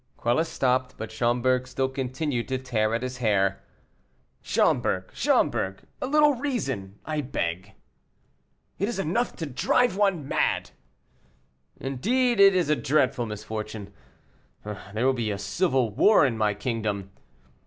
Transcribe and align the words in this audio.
Quelus 0.17 0.49
stopped, 0.49 0.95
but 0.97 1.11
Schomberg 1.11 1.67
still 1.67 1.87
continued 1.87 2.47
to 2.47 2.57
tear 2.57 2.95
at 2.95 3.03
his 3.03 3.17
hair. 3.17 3.61
"Schomberg, 4.41 5.11
Schomberg, 5.13 5.83
a 6.01 6.07
little 6.07 6.33
reason, 6.33 6.97
I 7.05 7.21
beg." 7.21 7.73
"It 8.79 8.89
is 8.89 8.97
enough 8.97 9.35
to 9.35 9.45
drive 9.45 9.95
one 9.95 10.27
mad!" 10.27 10.71
"Indeed, 11.79 12.39
it 12.39 12.55
is 12.55 12.67
a 12.71 12.75
dreadful 12.75 13.27
misfortune; 13.27 13.93
there 14.65 15.05
will 15.05 15.13
be 15.13 15.29
a 15.29 15.37
civil 15.37 15.91
war 15.91 16.25
in 16.25 16.35
my 16.35 16.55
kingdom. 16.55 17.11